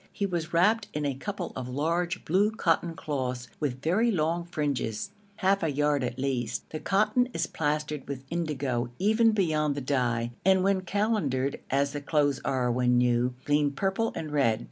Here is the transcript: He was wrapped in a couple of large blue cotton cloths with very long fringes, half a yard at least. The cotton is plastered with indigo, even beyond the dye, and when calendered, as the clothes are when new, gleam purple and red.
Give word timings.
He 0.11 0.25
was 0.25 0.51
wrapped 0.51 0.87
in 0.95 1.05
a 1.05 1.13
couple 1.13 1.53
of 1.55 1.69
large 1.69 2.25
blue 2.25 2.49
cotton 2.49 2.95
cloths 2.95 3.47
with 3.59 3.83
very 3.83 4.09
long 4.09 4.45
fringes, 4.45 5.11
half 5.35 5.61
a 5.61 5.69
yard 5.69 6.03
at 6.03 6.17
least. 6.17 6.67
The 6.71 6.79
cotton 6.79 7.29
is 7.33 7.45
plastered 7.45 8.07
with 8.07 8.25
indigo, 8.31 8.89
even 8.97 9.31
beyond 9.31 9.75
the 9.75 9.81
dye, 9.81 10.31
and 10.43 10.63
when 10.63 10.81
calendered, 10.81 11.59
as 11.69 11.93
the 11.93 12.01
clothes 12.01 12.41
are 12.43 12.71
when 12.71 12.97
new, 12.97 13.35
gleam 13.45 13.73
purple 13.73 14.11
and 14.15 14.31
red. 14.31 14.59